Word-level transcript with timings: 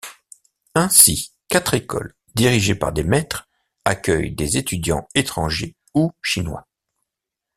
Ainsi, 0.73 1.31
quatre 1.47 1.75
écoles, 1.75 2.15
dirigées 2.33 2.73
par 2.73 2.91
des 2.91 3.03
maîtres, 3.03 3.47
accueillent 3.85 4.31
des 4.33 4.57
étudiants 4.57 5.07
étrangers 5.13 5.75
ou 5.93 6.09
chinois. 6.23 6.65